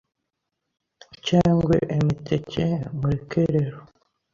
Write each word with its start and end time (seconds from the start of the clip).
cyengwe 1.25 1.77
emeteke; 1.95 2.67
mureke 2.97 3.41
rero 3.55 3.79